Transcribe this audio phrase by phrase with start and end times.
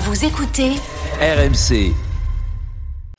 [0.00, 0.74] Vous écoutez
[1.20, 1.92] RMC.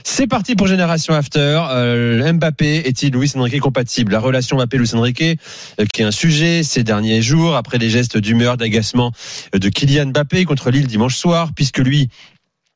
[0.02, 1.62] C'est parti pour Génération After.
[1.72, 4.12] Euh, Mbappé est-il Luis Enrique compatible?
[4.12, 8.16] La relation Mbappé-Luis Enrique, euh, qui est un sujet ces derniers jours, après les gestes
[8.16, 9.12] d'humeur, d'agacement
[9.52, 12.08] de Kylian Mbappé contre Lille dimanche soir, puisque lui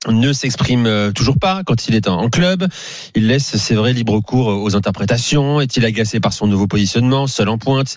[0.09, 2.67] ne s'exprime euh, toujours pas quand il est en club.
[3.15, 5.61] Il laisse, c'est vrai, libre cours aux interprétations.
[5.61, 7.97] Est-il agacé par son nouveau positionnement, seul en pointe?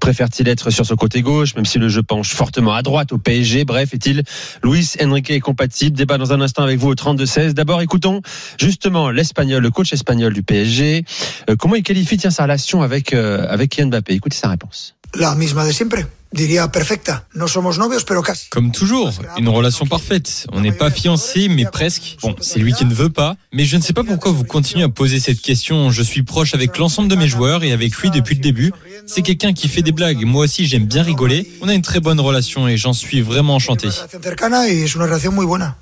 [0.00, 3.18] Préfère-t-il être sur son côté gauche, même si le jeu penche fortement à droite au
[3.18, 4.22] PSG Bref, est-il
[4.62, 5.96] Luis Enrique compatible?
[5.96, 7.52] Débat dans un instant avec vous au 32-16.
[7.52, 8.20] D'abord, écoutons
[8.58, 11.04] justement l'espagnol, le coach espagnol du PSG.
[11.50, 14.14] Euh, comment il qualifie tiens, sa relation avec, euh, avec Mbappé?
[14.14, 14.94] Écoutez sa réponse.
[15.14, 15.98] La misma de siempre.
[16.30, 17.24] Diría perfecta.
[17.34, 18.48] No somos novios, pero casi.
[18.50, 20.46] Comme toujours, une relation parfaite.
[20.52, 22.18] On n'est pas fiancés, mais presque.
[22.22, 23.36] Bon, c'est lui qui ne veut pas.
[23.52, 25.90] Mais je ne sais pas pourquoi vous continuez à poser cette question.
[25.90, 28.72] Je suis proche avec l'ensemble de mes joueurs et avec lui depuis le début.
[29.06, 30.24] C'est quelqu'un qui fait des blagues.
[30.24, 31.50] Moi aussi, j'aime bien rigoler.
[31.62, 33.88] On a une très bonne relation et j'en suis vraiment enchanté.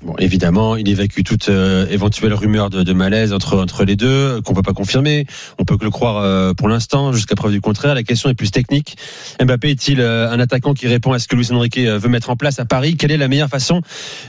[0.01, 4.07] Bon, évidemment, il évacue toute euh, éventuelle rumeur de, de malaise entre, entre les deux,
[4.07, 5.25] euh, qu'on peut pas confirmer.
[5.59, 7.95] On peut que le croire euh, pour l'instant, jusqu'à preuve du contraire.
[7.95, 8.97] La question est plus technique.
[9.43, 12.29] Mbappé est-il euh, un attaquant qui répond à ce que Luis Enrique euh, veut mettre
[12.29, 13.81] en place à Paris Quelle est la meilleure façon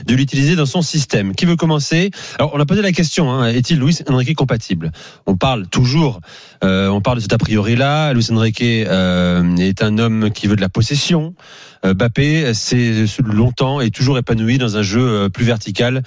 [0.05, 1.35] de l'utiliser dans son système?
[1.35, 2.11] Qui veut commencer?
[2.37, 4.91] Alors, on a posé la question hein, est-il Luis Enrique compatible?
[5.25, 6.21] On parle toujours,
[6.63, 8.13] euh, on parle de cet a priori-là.
[8.13, 11.33] Luis Enrique euh, est un homme qui veut de la possession.
[11.85, 16.03] Euh, Mbappé, c'est longtemps et toujours épanoui dans un jeu plus vertical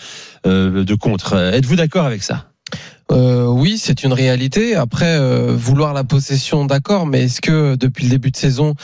[0.46, 1.34] euh, de contre.
[1.34, 2.51] Êtes-vous d'accord avec ça?
[3.12, 4.74] Euh, oui, c'est une réalité.
[4.74, 8.74] Après, euh, vouloir la possession, d'accord, mais est-ce que depuis le début de saison,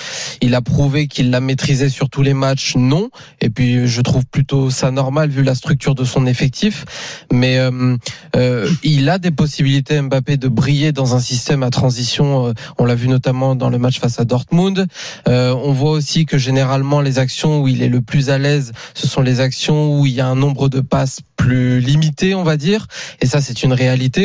[0.43, 2.77] il a prouvé qu'il la maîtrisait sur tous les matchs?
[2.77, 3.11] Non.
[3.41, 6.85] Et puis, je trouve plutôt ça normal vu la structure de son effectif.
[7.33, 7.97] Mais euh,
[8.37, 12.53] euh, il a des possibilités, Mbappé, de briller dans un système à transition.
[12.79, 14.87] On l'a vu notamment dans le match face à Dortmund.
[15.27, 19.07] On voit aussi que généralement, les actions où il est le plus à l'aise, ce
[19.07, 22.57] sont les actions où il y a un nombre de passes plus limité, on va
[22.57, 22.87] dire.
[23.21, 24.18] Et ça, c'est une réalité.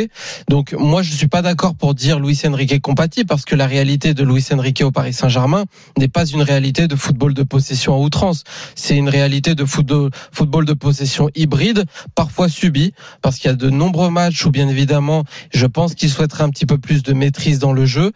[0.50, 4.14] Donc, moi, je suis pas d'accord pour dire Luis Enrique compatible parce que la réalité
[4.14, 5.66] de Luis Enrique au Paris Saint-Germain
[5.98, 8.44] n'est pas une réalité de football de possession à outrance.
[8.76, 13.70] C'est une réalité de football, de possession hybride, parfois subi, parce qu'il y a de
[13.70, 17.60] nombreux matchs où, bien évidemment, je pense qu'il souhaiterait un petit peu plus de maîtrise
[17.60, 18.12] dans le jeu.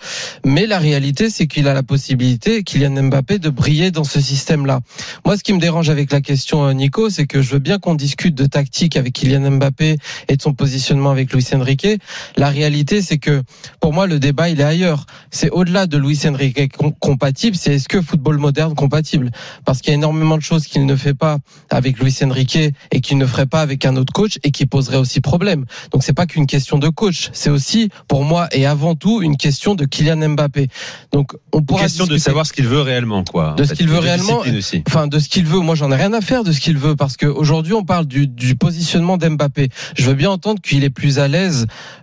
[0.45, 4.81] Mais la réalité, c'est qu'il a la possibilité, Kylian Mbappé, de briller dans ce système-là.
[5.25, 7.79] Moi, ce qui me dérange avec la question, euh, Nico, c'est que je veux bien
[7.79, 11.56] qu'on discute de tactique avec Kylian Mbappé et de son positionnement avec Luis Enrique.
[12.37, 13.43] La réalité, c'est que
[13.79, 15.05] pour moi, le débat, il est ailleurs.
[15.31, 19.31] C'est au-delà de Luis Enrique com- compatible, c'est est-ce que football moderne compatible?
[19.65, 21.37] Parce qu'il y a énormément de choses qu'il ne fait pas
[21.69, 22.57] avec Luis Enrique
[22.91, 25.65] et qu'il ne ferait pas avec un autre coach et qui poserait aussi problème.
[25.91, 29.37] Donc c'est pas qu'une question de coach, c'est aussi pour moi et avant tout une
[29.37, 30.67] question de Kylian Mbappé.
[31.11, 33.53] Donc on pourra Question de savoir ce qu'il veut réellement, quoi.
[33.57, 34.41] De ce qu'il veut réellement.
[34.87, 35.59] Enfin, de ce qu'il veut.
[35.59, 38.27] Moi, j'en ai rien à faire de ce qu'il veut parce qu'aujourd'hui, on parle du,
[38.27, 39.69] du positionnement d'Mbappé.
[39.95, 41.46] Je veux bien entendre qu'il est plus à l'aise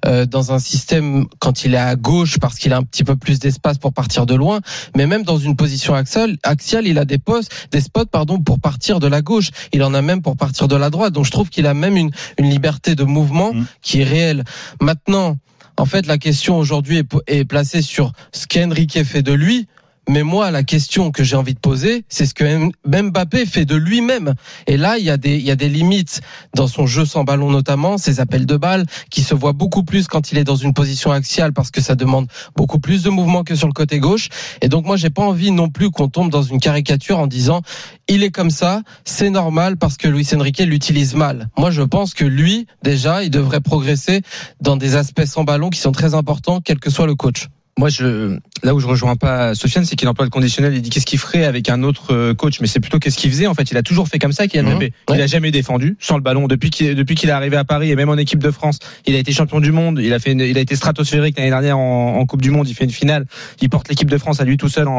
[0.06, 3.16] euh, dans un système quand il est à gauche parce qu'il a un petit peu
[3.16, 4.60] plus d'espace pour partir de loin.
[4.96, 8.60] Mais même dans une position axiale, axiale, il a des postes, des spots, pardon, pour
[8.60, 9.50] partir de la gauche.
[9.72, 11.12] Il en a même pour partir de la droite.
[11.12, 13.66] Donc, je trouve qu'il a même une, une liberté de mouvement Mm.
[13.82, 14.44] qui est réelle.
[14.80, 15.36] Maintenant.
[15.76, 19.66] En fait, la question aujourd'hui est, est placée sur ce qu'Enrique fait de lui,
[20.08, 23.74] mais moi, la question que j'ai envie de poser, c'est ce que Mbappé fait de
[23.74, 24.34] lui-même.
[24.66, 26.20] Et là, il y a des, il y a des limites
[26.54, 30.06] dans son jeu sans ballon, notamment ses appels de balles, qui se voient beaucoup plus
[30.06, 32.26] quand il est dans une position axiale, parce que ça demande
[32.56, 34.28] beaucoup plus de mouvement que sur le côté gauche.
[34.60, 37.62] Et donc, moi, j'ai pas envie non plus qu'on tombe dans une caricature en disant,
[38.08, 41.48] il est comme ça, c'est normal parce que Luis Enrique l'utilise mal.
[41.56, 44.22] Moi, je pense que lui, déjà, il devrait progresser
[44.60, 47.48] dans des aspects sans ballon qui sont très importants, quel que soit le coach.
[47.76, 50.74] Moi, je, là où je rejoins pas Sofiane, c'est qu'il emploie le conditionnel.
[50.74, 53.30] Il dit qu'est-ce qu'il ferait avec un autre euh, coach, mais c'est plutôt qu'est-ce qu'il
[53.32, 53.48] faisait.
[53.48, 54.46] En fait, il a toujours fait comme ça.
[54.46, 54.70] Kylian Mhm.
[54.74, 54.92] Mbappé.
[55.12, 57.90] Il a jamais défendu sans le ballon depuis qu'il depuis qu'il est arrivé à Paris
[57.90, 58.78] et même en équipe de France.
[59.06, 59.98] Il a été champion du monde.
[60.00, 62.68] Il a fait, une- il a été stratosphérique l'année dernière en, en Coupe du Monde.
[62.68, 63.26] Il fait une finale.
[63.60, 64.92] Il porte l'équipe de France à lui tout seul en,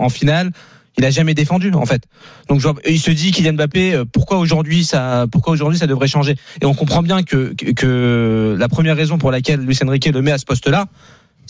[0.00, 0.52] en finale.
[0.98, 2.02] Il a jamais défendu en fait.
[2.48, 6.36] Donc il se dit Kylian Mbappé, euh, pourquoi aujourd'hui ça, pourquoi aujourd'hui ça devrait changer?
[6.62, 10.20] Et on comprend bien que, que que la première raison pour laquelle Luis Enrique le
[10.22, 10.86] met à ce poste-là,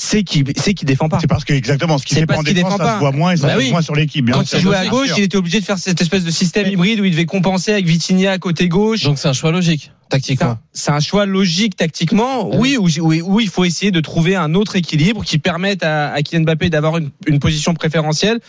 [0.05, 1.19] c'est qu'il c'est qu'il défend pas.
[1.21, 2.95] C'est parce que exactement ce qui fait pas en qu'il défense, défend ça pas.
[2.95, 3.65] se voit moins et ça Bah se oui.
[3.67, 4.31] voit moins sur l'équipe.
[4.31, 7.01] Quand il jouait à gauche, il était obligé de faire cette espèce de système hybride
[7.01, 9.05] où il devait compenser avec Vitinha à côté gauche.
[9.05, 10.59] Donc c'est un choix logique, tactiquement.
[10.73, 14.35] C'est un choix logique tactiquement, Ah oui, où, où- où il faut essayer de trouver
[14.37, 18.41] un autre équilibre qui permette à, à Kylian Mbappé d'avoir une, une position préférentielle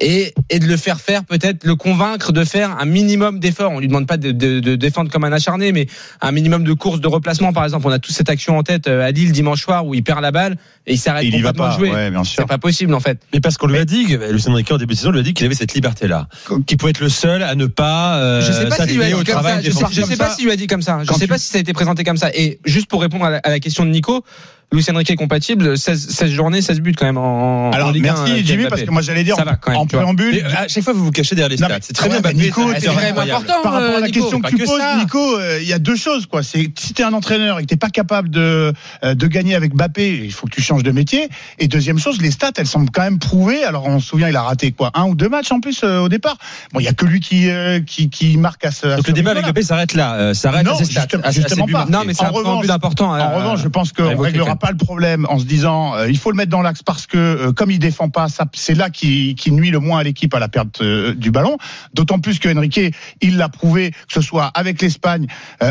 [0.00, 3.72] et, et de le faire faire, peut-être le convaincre de faire un minimum d'efforts.
[3.72, 5.86] On lui demande pas de, de- de défendre comme un acharné, mais
[6.22, 7.86] un minimum de courses de replacement, par exemple.
[7.86, 10.20] On a tous cette action en tête euh, à Lille dimanche soir où il perd
[10.22, 10.56] la balle
[10.86, 11.70] et il s'arrête Il y va pas.
[11.76, 11.90] jouer.
[11.90, 12.42] Ouais, bien sûr.
[12.42, 13.18] C'est pas possible en fait.
[13.32, 15.34] Mais parce qu'on lui a dit, Lucien Riquet en début de saison lui a dit
[15.34, 16.28] qu'il avait cette liberté-là,
[16.66, 19.06] qu'il pouvait être le seul à ne pas euh, je sais pas s'il lui a
[19.08, 19.60] dit comme travail ça.
[19.62, 20.98] Je sais, je sais pas s'il lui a dit comme ça.
[21.02, 22.30] Je Quand sais tu- pas si ça a été présenté comme ça.
[22.34, 24.24] Et juste pour répondre à la, à la question de Nico,
[24.72, 25.78] Luis Enrique est compatible.
[25.78, 28.82] 16, 16 journées, 16 buts quand même en, en Alors Ligue 1, merci Jimmy parce
[28.82, 30.32] que moi j'allais dire Ça va, quand même, en tu préambule.
[30.32, 31.78] Mais à chaque fois, vous vous cachez derrière les stats.
[31.80, 33.62] C'est très bien, Mbappé, Nico, c'est c'est important.
[33.62, 34.96] Par rapport à la Nico, question que tu que poses, ça.
[34.98, 36.42] Nico, euh, il y a deux choses quoi.
[36.42, 38.72] C'est si t'es un entraîneur et que t'es pas capable de
[39.04, 41.28] euh, de gagner avec Mbappé, il faut que tu changes de métier.
[41.60, 43.62] Et deuxième chose, les stats, elles semblent quand même prouvées.
[43.64, 46.00] Alors on se souvient, il a raté quoi, un ou deux matchs en plus euh,
[46.00, 46.36] au départ.
[46.72, 48.86] Bon, il y a que lui qui euh, qui qui marque à ce.
[48.88, 49.44] à Donc ce le débat avec.
[49.44, 51.72] Mbappé s'arrête là, euh, s'arrête Non, à ses stats, justement- à- à ses justement buts
[51.72, 51.86] pas.
[51.88, 53.14] Non, mais c'est En un revanche- préambule important.
[53.16, 56.30] En revanche, je pense qu'on réglera pas le problème en se disant euh, il faut
[56.30, 59.70] le mettre dans l'axe parce que euh, comme il défend pas, c'est là qui, nuit
[59.70, 61.56] le moins à l'équipe à la perte euh, du ballon.
[61.94, 62.80] D'autant plus que Enrique,
[63.20, 65.26] il l'a prouvé que ce soit avec l'Espagne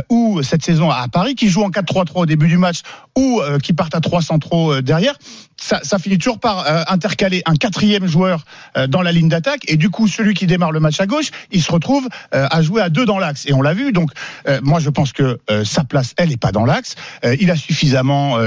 [0.09, 2.81] ou cette saison à Paris, qui joue en 4-3-3 au début du match
[3.17, 5.15] ou qui partent à 3 centraux derrière.
[5.57, 8.43] Ça, ça finit toujours par euh, intercaler un quatrième joueur
[8.75, 11.31] euh, dans la ligne d'attaque et du coup celui qui démarre le match à gauche,
[11.49, 13.93] il se retrouve euh, à jouer à deux dans l'axe et on l'a vu.
[13.93, 14.11] Donc
[14.49, 16.95] euh, moi je pense que euh, sa place elle est pas dans l'axe.
[17.23, 18.37] Euh, il a suffisamment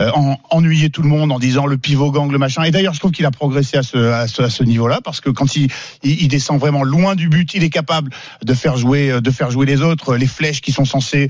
[0.00, 2.64] en- ennuyé tout le monde en disant le pivot gang le machin.
[2.64, 5.20] Et d'ailleurs je trouve qu'il a progressé à ce à ce, à ce niveau-là parce
[5.20, 5.70] que quand il,
[6.02, 8.10] il il descend vraiment loin du but, il est capable
[8.44, 11.28] de faire jouer de faire jouer les autres, les flèches qui sont censées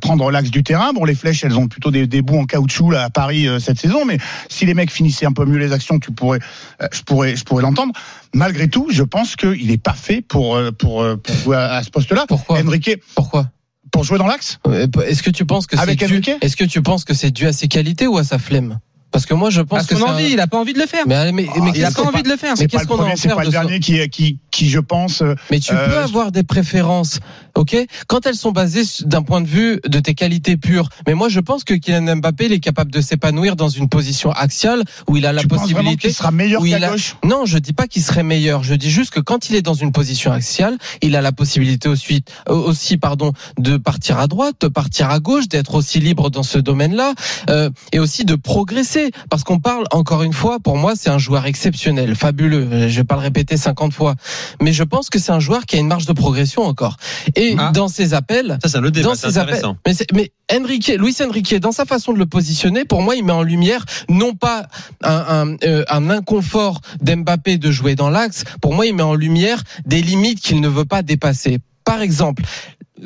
[0.00, 0.92] prendre l'axe du terrain.
[0.94, 3.78] Bon les flèches elles ont plutôt des, des bouts en caoutchouc là à Paris cette
[3.78, 4.16] saison, mais
[4.48, 6.38] si les mecs finissaient un peu mieux les actions, tu pourrais
[6.80, 7.92] euh, je pourrais je pourrais l'entendre.
[8.32, 11.74] Malgré tout, je pense qu'il n'est pas fait pour euh, pour euh, pour jouer à,
[11.74, 12.24] à ce poste-là.
[12.28, 12.58] Pourquoi?
[12.60, 12.96] Enrique.
[13.14, 13.50] Pourquoi?
[13.90, 14.58] Pour jouer dans l'axe.
[15.04, 17.46] Est-ce que tu penses que c'est Avec dû Est-ce que tu penses que c'est dû
[17.46, 18.78] à ses qualités ou à sa flemme?
[19.12, 20.86] Parce que moi je pense Parce que envie, un- il a pas envie de le
[20.86, 21.04] faire.
[21.06, 22.50] Mais, mais, Ah, Il a qu'est-ce pas envie de le faire?
[22.50, 25.22] Mais C'est qu'est-ce qu'on a c'est pas le ce- dernier qui qui qui je pense
[25.50, 27.18] Mais tu Euh, peux avoir des préférences,
[27.56, 27.76] ok?
[28.08, 30.88] Quand elles sont basées d'un point de vue de tes qualités pures.
[31.06, 34.30] Mais moi, je pense que Kylian Mbappé, il est capable de s'épanouir dans une position
[34.32, 35.96] axiale où il a la tu possibilité.
[36.08, 37.16] qu'il sera meilleur qu'à a- gauche?
[37.24, 38.62] Non, je dis pas qu'il serait meilleur.
[38.62, 41.88] Je dis juste que quand il est dans une position axiale, il a la possibilité
[41.88, 46.30] aussi, euh, aussi pardon, de partir à droite, de partir à gauche, d'être aussi libre
[46.30, 47.14] dans ce domaine-là,
[47.48, 48.99] euh, et aussi de progresser.
[49.28, 52.88] Parce qu'on parle encore une fois, pour moi, c'est un joueur exceptionnel, fabuleux.
[52.88, 54.14] Je vais pas le répéter 50 fois,
[54.60, 56.96] mais je pense que c'est un joueur qui a une marge de progression encore.
[57.36, 57.70] Et Ah.
[57.72, 59.54] dans ses appels, Ça, c'est un autre débat, dans ses appels.
[59.54, 59.76] intéressant.
[59.86, 63.32] Mais, mais Enrique, Luis Enrique, dans sa façon de le positionner, pour moi, il met
[63.32, 64.66] en lumière non pas
[65.02, 65.12] un,
[65.52, 68.44] un, euh, un inconfort d'Mbappé de jouer dans l'axe.
[68.60, 71.58] Pour moi, il met en lumière des limites qu'il ne veut pas dépasser.
[71.84, 72.42] Par exemple,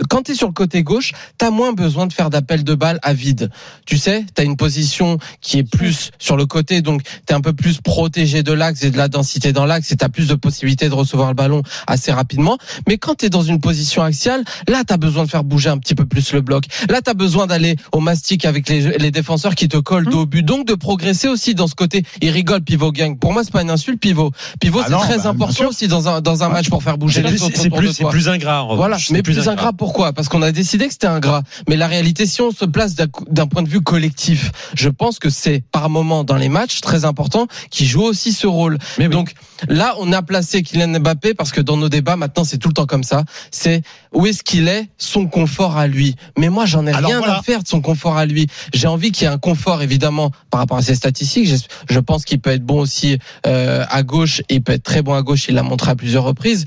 [0.08, 2.75] quand tu es sur le côté gauche, tu as moins besoin de faire d'appel de
[2.75, 3.50] balle à vide.
[3.87, 7.35] Tu sais, tu as une position qui est plus sur le côté, donc tu es
[7.35, 10.08] un peu plus protégé de l'axe et de la densité dans l'axe et tu as
[10.08, 12.58] plus de possibilités de recevoir le ballon assez rapidement.
[12.88, 15.70] Mais quand tu es dans une position axiale, là, tu as besoin de faire bouger
[15.70, 16.64] un petit peu plus le bloc.
[16.88, 20.23] Là, tu as besoin d'aller au mastic avec les, les défenseurs qui te collent dos
[20.23, 20.43] au but.
[20.43, 22.05] Donc, de progresser aussi dans ce côté.
[22.20, 23.19] Il rigole, pivot gang.
[23.19, 24.32] Pour moi, c'est pas une insulte, pivot.
[24.61, 27.23] Pivot, Ah c'est très bah, important aussi dans un, dans un match pour faire bouger
[27.23, 28.67] les autres c'est plus, ingrat.
[28.75, 30.14] Voilà, mais plus ingrat pourquoi?
[30.14, 31.42] Parce qu'on a décidé que c'était ingrat.
[31.69, 35.29] Mais la réalité, si on se place d'un point de vue collectif, je pense que
[35.29, 38.79] c'est par moment dans les matchs très important qui joue aussi ce rôle.
[38.98, 39.12] Mais oui.
[39.12, 39.34] Donc
[39.69, 42.72] là, on a placé Kylian Mbappé parce que dans nos débats maintenant, c'est tout le
[42.72, 43.24] temps comme ça.
[43.50, 43.82] C'est
[44.14, 46.17] où est-ce qu'il est son confort à lui?
[46.38, 47.41] Mais moi, j'en ai Alors rien voilà.
[47.41, 48.46] à faire de son confort à lui.
[48.72, 51.46] J'ai envie qu'il y ait un confort évidemment par rapport à ses statistiques.
[51.46, 51.56] Je,
[51.91, 54.41] je pense qu'il peut être bon aussi euh, à gauche.
[54.48, 55.44] Il peut être très bon à gauche.
[55.50, 56.64] Il l'a montré à plusieurs reprises.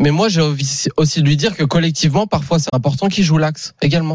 [0.00, 0.42] Mais moi, j'ai
[0.96, 4.12] aussi de lui dire que collectivement, parfois, c'est important qu'il joue l'axe également.